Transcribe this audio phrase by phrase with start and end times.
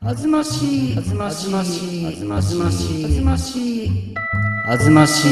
[0.00, 2.54] あずましい、あずましい、あずまし
[3.02, 4.14] い、あずましい、
[4.66, 5.28] あずましい、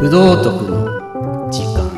[0.00, 1.90] 不道徳の時間。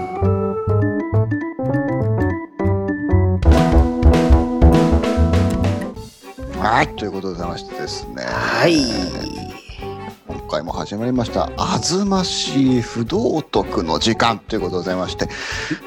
[6.61, 8.25] はい、ということでございましてですね。
[8.25, 8.73] はい。
[8.81, 9.42] 今
[10.53, 15.29] 回も始まりました「あずましい不道徳の時間」ということでございまして、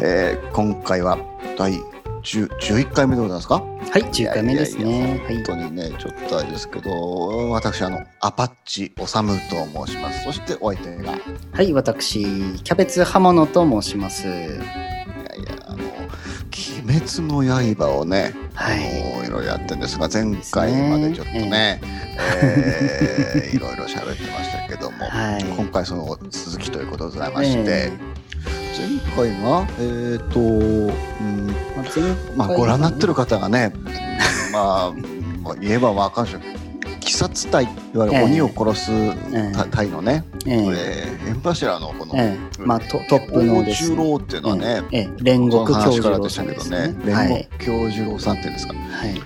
[0.01, 1.19] えー今回は
[1.55, 1.73] 第
[2.23, 3.61] 10 11回目でございますか？
[3.91, 5.21] はい、10回目ですね。
[5.23, 5.43] はい本。
[5.43, 11.21] 当にねちょっとあれですけど私あのアパッチおさむと申しますそしてお相手がい
[11.53, 14.25] はい、私、キャベツ刃物と申します。
[14.27, 15.83] やいやあの
[16.87, 17.43] 「鬼滅の
[17.75, 21.81] 刃」をね、はいいろいろやってるんですが前回までちょっとね
[22.41, 25.43] えー いろいろ喋ってましたけども、はい。
[25.43, 27.91] 今回その続きということでございまして、え
[28.77, 30.91] 前回がえっ、と、う
[31.23, 31.47] ん
[32.35, 33.73] まあご覧になってる方がね、
[34.51, 34.93] まあ、
[35.41, 36.35] まあ、言えばわかんない
[37.05, 38.91] 鬼殺隊いわゆる鬼を殺す
[39.69, 40.55] 隊のね、ええ。
[40.55, 42.61] えー、縁柱のこの、ええ。
[42.63, 45.01] まあトトップの大です十郎っていうのはね、ええ。
[45.01, 47.29] ええ煉獄教授郎からでしたさんですけどねね。、は煉い。
[47.29, 49.21] 獄教授郎さんっていうんですか、はい。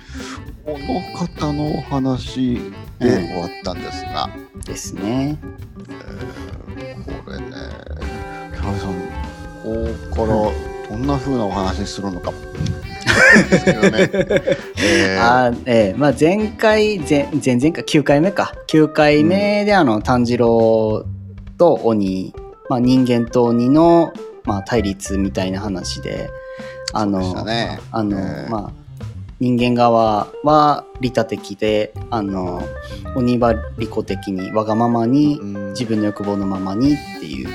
[0.64, 2.60] この方のお話
[3.00, 4.28] で終わったんですが、
[4.64, 5.38] ですね。
[5.88, 6.50] えー
[7.24, 7.46] これね、
[8.52, 8.94] キャベさん、
[9.62, 12.32] ここからどんな風なお話するのか。
[16.18, 18.52] 前回前前々回9回目か。
[18.68, 21.04] 9回目であの炭治郎
[21.56, 22.34] と鬼、
[22.68, 24.12] まあ、人間と鬼の、
[24.44, 26.30] まあ、対立みたいな話で。
[26.92, 27.78] あの、たね。
[27.92, 28.50] あの、えー。
[28.50, 28.79] まあ
[29.40, 32.62] 人間側は利他的であの
[33.16, 35.70] 鬼は利己的にわがままにうん。
[35.70, 37.48] 自分の欲望のままにっていう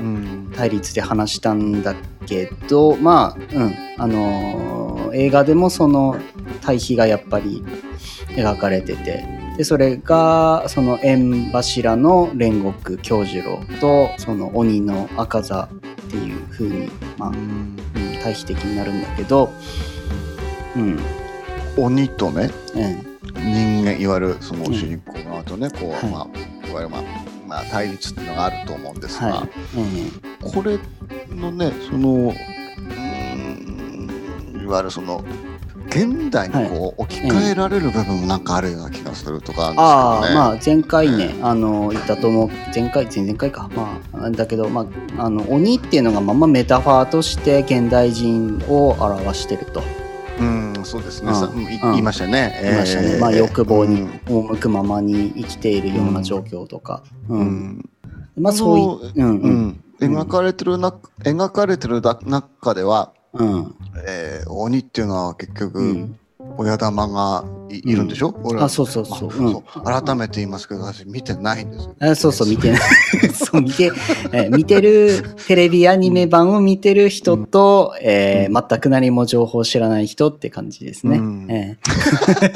[0.00, 0.52] うん。
[0.54, 1.94] 対立で話したんだ
[2.26, 3.74] けどまあうん。
[3.98, 4.82] あのー
[5.14, 6.16] 映画でもその
[6.60, 7.62] 対比がやっぱり
[8.28, 9.24] 描かれてて
[9.56, 15.68] でそれがその縁柱の煉獄京次郎とその鬼の赤座っ
[16.10, 19.50] ていう風にまあ、うんうん、対比的になるんだけど
[20.76, 20.98] うん
[21.76, 23.12] 鬼とねうん。
[23.34, 26.04] 人間いわゆるその主人公側とね、こう、はい。
[26.10, 26.28] まあ
[26.68, 27.02] いわゆるまあ
[27.46, 29.46] まあ対立っていうのがあると思うんですが、
[30.40, 30.78] これ
[31.34, 32.36] のねそのうん
[34.62, 35.22] いわゆるその
[35.88, 40.82] 現代にこう置き換えられる部分もなんかあるような気がするとかあああるんですけどね。
[40.82, 43.68] まあ前回ね、あの言ったと思う前回前々回か。
[43.74, 44.86] まあだけどま
[45.18, 49.82] ああの鬼っていうのがままメタファーとして現代人を表してると。
[50.40, 51.30] うん、そうですね。
[51.32, 51.64] うん。
[51.66, 52.58] 言いましたね。
[52.62, 53.20] 言いましたね、えー。
[53.20, 54.08] まあ欲望にうん。
[54.48, 57.46] 赴くままに生きているような状況とか、ううん。
[57.78, 57.90] ん
[58.36, 59.84] まあそういううんううんん。
[60.00, 60.90] 描かれてるな
[61.20, 63.74] 描かれてるだ中では、うん。
[64.06, 66.18] えー鬼っていうのは結局、うん
[66.62, 69.82] 親玉がいいるんでしょ、俺はあそうそうそう,、そう。
[69.82, 71.94] 改めて言いますけど私見てないんですよ。
[72.00, 72.80] あそうそう見てない。
[73.32, 73.84] そう見て、
[74.32, 81.46] えー見てるテレビアニメ版を見てる人と、えー全く何も情報を知らない人って感じですね、うん。
[81.50, 82.52] ええ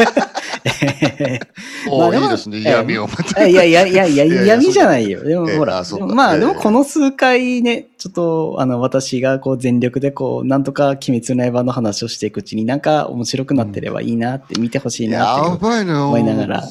[1.89, 2.59] おいいですね。
[2.59, 3.45] 嫌味をまた。
[3.45, 5.23] えいやいやいやいやいやいや嫌味じゃないよ。
[5.23, 5.83] でもえほら、
[6.15, 15.67] まあでもこの数回ね、ちょっとあの私がこう全力でこう、なんとか鬼滅の刃の話をしていくうちになんか面白くなってればいいなって見てほしいなって。
[15.67, 16.61] 思いながら。
[16.63, 16.67] こ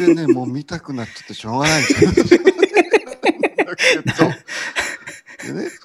[0.00, 1.84] れでね、もう見たくなっちゃってしょうがないん。
[4.04, 4.35] です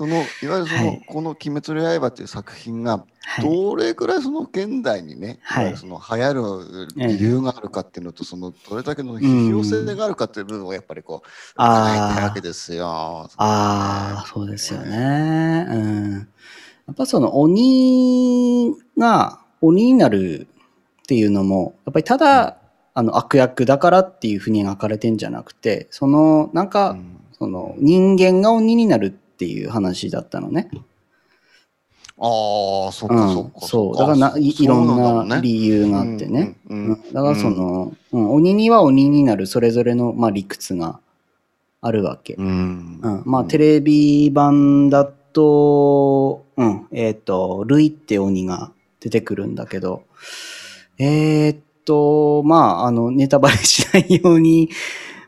[0.01, 1.03] そのいわゆるその、はい。
[1.05, 3.45] この「鬼滅の刃」っていう作品がはい。
[3.45, 5.77] どれぐらいその現代にね、はい。
[5.77, 12.87] その流行る理由があるかっていうのと、そのどれだけの批評性があるかっていう部分をやっぱりこうわけですよ。
[12.87, 15.67] ああ、そうですよね。
[15.69, 16.13] うん。
[16.13, 20.47] やっぱその鬼が鬼になる
[21.03, 22.57] っていうのも、やっぱりただ、
[22.95, 27.17] あの悪役だからっていうふうに描かれてんじゃなくて、そのなんか、うん。
[27.41, 30.69] その人間が鬼になるっていう話だったのね。
[32.23, 33.67] ああ、そっうんかそっか。
[33.67, 33.95] そう。
[33.95, 36.55] っだからないいろんなな理由があってね。
[36.69, 39.47] うんうんうんだからその、うん鬼には鬼になる。
[39.47, 40.99] それぞれの、まあ、理屈が
[41.81, 42.35] あるわけ。
[42.35, 42.99] うん。
[43.01, 50.03] うん、まあテレビ版だと、うん、えっ、と、ルイって鬼が出てくるんだけど、
[50.99, 54.69] えっ、と、まあ、あの、ネタバレしないように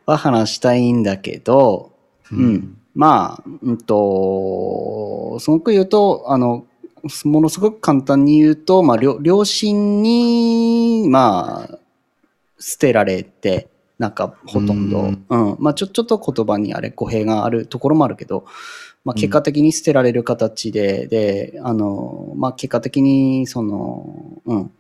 [0.05, 1.91] は話したいんだけど、
[2.31, 6.65] うん、まあ、うんと、すごく言うと、あの、
[7.25, 11.79] ものすごく簡単に言うと、まあ、両両親に、まあ、
[12.59, 13.67] 捨てられて、
[13.99, 15.49] なんかほとんど、ううん。
[15.53, 18.45] ん、まあちょ、ちょっと言葉にあれ語弊があるところもあるけど、
[19.03, 24.71] まあ、結果的に捨てられる形で、で、あの、まあ、結果的に、その、うん、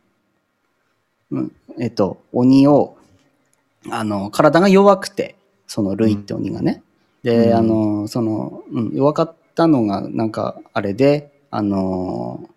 [1.31, 2.95] うん、えっと、鬼を、
[3.89, 5.35] あの、体が弱くて、
[5.67, 6.83] そのルイって鬼がね。
[7.23, 7.53] で、うん。
[7.55, 12.49] あの、その、うん、弱かったのが、なんか、あれで、あの、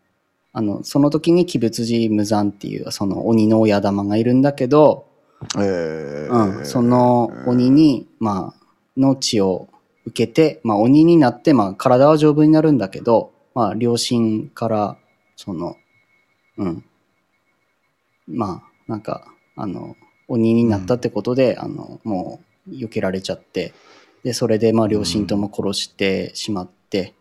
[0.53, 5.07] あの、その時に鬼仏寺無惨っていう、その鬼の親玉がいるんだけど、
[5.57, 6.59] えー。
[6.59, 8.67] うん、その鬼に、まあ、
[8.97, 9.69] の血を
[10.07, 14.97] 受けて、まあ、鬼になって、まあ、体は丈夫になるんだけど、まあ、両親から、
[15.37, 15.77] その、
[16.57, 16.85] うん、
[18.27, 19.27] まあ、なんか、
[19.57, 19.97] あの、
[20.29, 23.75] 鬼になったってことで、あの、もう、避けられちゃって、
[24.25, 27.15] で、それで、まあ、両親とも殺してしまって、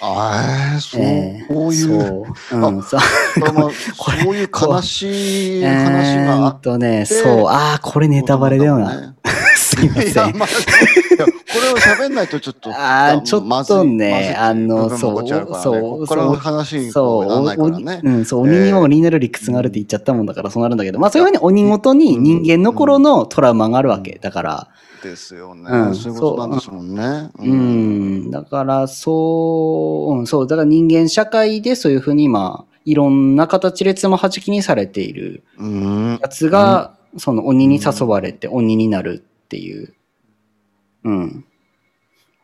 [0.00, 3.00] あーそう、えーこういう、そう、うん、そう。
[3.96, 9.00] こういう悲しい話があえーっとね、そう、ああ、これネタバレだよな。
[9.00, 9.14] ね。
[9.56, 10.12] すいません。
[10.12, 10.52] いや、まあ、い
[11.18, 11.32] やこ
[11.62, 15.62] れを喋んないとちょっと、あーちょっとねあの部分もこっちあるからね。
[15.62, 16.06] そう。
[16.06, 17.64] この話にそう、こ
[18.02, 24.18] うん、そう、鬼には鬼になる理屈があるって言っちゃったもんだから、そうなるんだけど、まあ、そういうふうに鬼ごとに人間の頃のトラウマがあるわけ。
[24.20, 24.68] だから、
[25.10, 27.30] ですよね、うんそういうことなんですもんね。
[27.38, 27.46] う。
[27.46, 36.18] ん、だから、そう、うん、そう、だから人間社会でそういうふうに、まあ、いろんな形でつまはじきにされているうん。
[36.20, 39.94] やつが、その鬼に誘われて鬼になるっていう。
[41.04, 41.44] うん。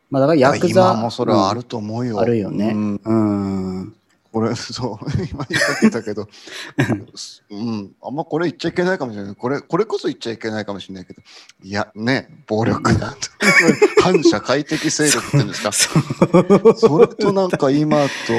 [0.09, 0.91] まあ、だからヤクザ。
[0.93, 2.19] 今もそれはあると思うよ。
[2.19, 2.71] あるよね。
[2.73, 3.95] うん
[4.33, 4.41] うん。
[4.41, 6.27] これ、 そう、今言いかけたけど、
[7.49, 9.35] うん、あんまこれ言っちゃいけないかもしれない。
[9.35, 11.21] これ、これこそ言っちゃいけないかもしれないけど、
[11.63, 13.17] いや、ね、暴力だと。
[14.01, 15.71] 反社会的勢力っていうんですか。
[16.75, 17.97] それとなんか今
[18.27, 18.33] と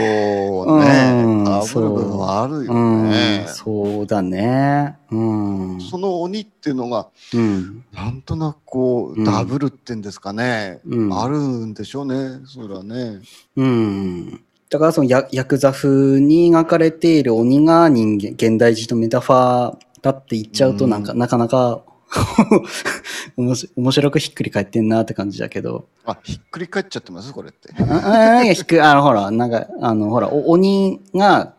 [0.81, 3.47] ねうん、被る部分はあるようんね。
[3.49, 4.97] そうだね。
[5.11, 5.81] うん。
[5.81, 7.85] その鬼っていうのが、うん。
[7.93, 10.81] なんとなくこうダブルってんですかね。
[10.87, 12.41] うんあるんでしょうね。
[12.47, 13.21] それはね。
[13.57, 14.43] うん。
[14.73, 21.83] だからそのヤヤクザ風に描かれている鬼が人間、現代人のメタファーだって言っちゃうとうんなんか、なかなか
[23.37, 25.89] 面白面白くひっくり返ってんなって感じだけど。
[26.07, 27.33] あ、ひっくり返っちゃってます？
[27.35, 27.71] これって。
[27.83, 31.53] ああいや、ひっくり、あの、ほら、なんか、あの、ほら、お鬼が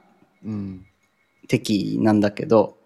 [0.43, 0.85] うん。
[1.47, 2.77] 敵なんだけど、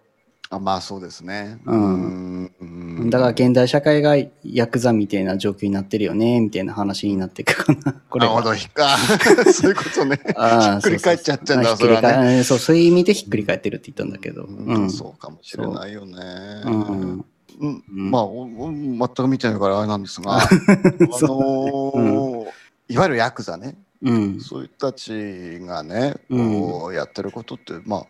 [0.50, 1.60] あまあそうですね。
[1.66, 7.94] うんんうんだから現代社会がヤクザみたいな状況になってるよね、みたいな話になっていくかな。
[8.10, 8.98] これはなるほど、ひっか。
[9.54, 10.20] そういうことね。
[10.36, 12.44] ああひっくり返っちゃってんだ、それはね。
[12.44, 14.44] そう、そういう意味でひっくり返ってるって言ったんだけど。
[14.44, 14.90] ううんん。
[14.90, 16.18] そうかもしれないよね。
[16.66, 17.26] うん。
[17.60, 22.48] うんうんまあ、全く見てないからあれなんですが、あのー
[22.90, 24.40] いわゆるヤクザね、うん。
[24.40, 28.06] そういう人たちがね、うんこうやってることって、まあ、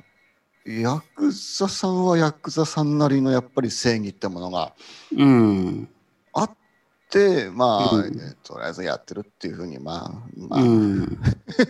[0.68, 4.74] ヤクザさんはヤクザさんなりのやっぱり正義ってものが
[5.16, 5.90] うん。
[6.34, 6.52] あっ
[7.10, 11.20] て、まあ、うんえとりあえずやってるっていうふうに、まあ、まあ、うん。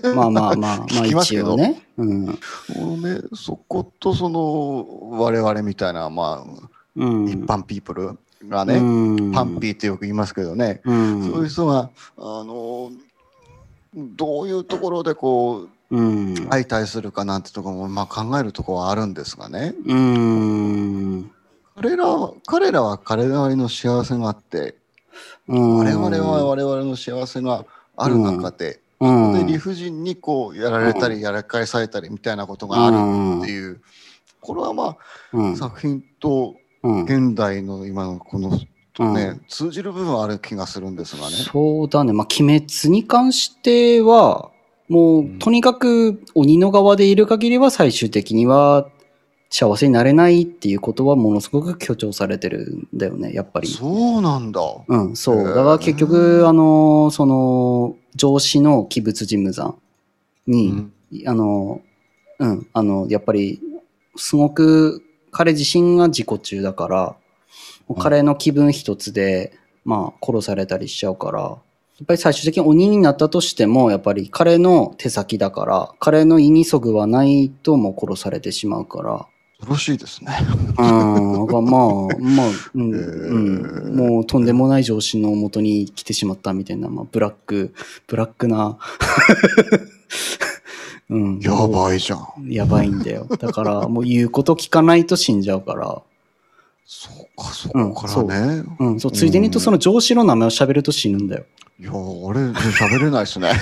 [0.03, 1.83] まあまあまあ、 まあ聞きますけどね。
[1.97, 2.25] うん。
[2.25, 2.33] ね、
[3.35, 7.29] そことその我々みたいな、まあ、うん。
[7.29, 8.17] 一般ピープル
[8.49, 11.31] がね、うんパンピーってよく言いますけどね、うん。
[11.31, 12.91] そういう人が、あの、
[13.93, 15.69] どういうところでこう、うん。
[15.89, 21.31] 相対するかなんてところも、まあ、考えるところはあるんですがね、うん。
[21.75, 24.75] 彼らは、彼らは彼らなりの幸せがあって、
[25.47, 25.77] うん。
[25.77, 32.95] 我々は我々の幸せがある中で、うん、で理不尽にこうやられたりやらかいされたりみたいなことがある
[33.41, 33.81] っていう、
[34.41, 34.97] これはま
[35.33, 38.59] うんあ作品とうん現代の今のこの
[38.93, 41.35] とね、うん通じる部分はある気がするんですがね。
[41.35, 42.13] そうだね。
[42.13, 44.49] まあ、鬼滅に関しては、
[44.87, 48.89] もう、うんとにかく鬼の側でいる限りは最終的には
[49.49, 53.67] 幸せになれないっていうことはものすごく強調されてるんだよね、やっぱり。
[53.67, 54.61] そうなんだ。
[54.87, 55.43] うん、そう。
[55.43, 59.77] だから結局、あの、その、上司の鬼仏寺無惨
[60.47, 60.93] に、うん
[61.25, 61.81] あの、
[62.39, 63.61] うん、あの、やっぱり、
[64.17, 65.01] すごく
[65.31, 67.15] 彼自身が自己中だから、
[67.99, 69.53] 彼の気分一つで、
[69.85, 71.57] まあ、殺されたりしちゃうから、
[71.99, 80.37] やっぱり最終的に鬼になったとしても、やっぱり彼の手先だから、彼の意にそぐわないともう殺されてしまうから、よろしいですね。
[80.77, 87.73] うん、まあ、まあ、まあ、うん、へうん、ーもうとんでもない上司のもとに来てしまったみたいな、まあ、ブラック、
[88.05, 88.77] ブラックな、
[91.09, 91.39] うん。
[91.39, 92.27] やばいじゃん。
[92.47, 93.25] やばいんだよ。
[93.39, 96.03] だから、もう言うこと聞かないと死んじゃうから。
[96.89, 98.23] そうか、そこから
[98.57, 98.63] ね。
[98.79, 101.45] うん、そう、ついでに言うとその上司の名前を喋ると死ぬんだよ。
[101.79, 103.51] いや、俺、喋れないですね。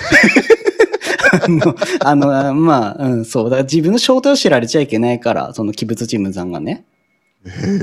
[2.02, 3.44] あの、あのまあ、うん、そう。
[3.46, 6.86] だから自分の正体を知られちゃいけないから、その鬼物チームさんがね。
[7.46, 7.76] へえ、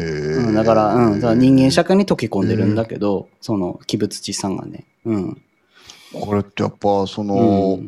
[0.47, 4.85] うん、だから、うん、だから人間社会に溶け込んでるんだけど、その鬼物地さんがね。
[5.05, 5.43] うん。
[6.15, 7.81] これってやっぱその、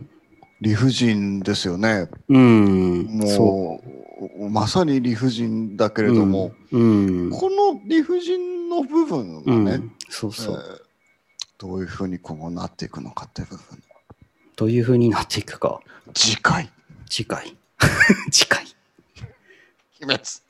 [0.61, 2.09] 理不尽ですよね。
[2.29, 3.23] うん。
[3.27, 3.64] そもう
[4.51, 6.79] まさに理不尽だけれども、う。
[6.79, 7.31] うん。
[7.31, 9.93] この理不尽の部分がね、うん。
[10.09, 10.87] そうえーそう。
[11.59, 13.83] どういうふうに今後なっていくのかっていう部分。
[14.57, 15.81] どういう風になっていくか。
[16.15, 16.71] 次回、
[17.09, 17.57] 次回。
[18.31, 18.65] 次回。
[19.99, 20.43] 秘密。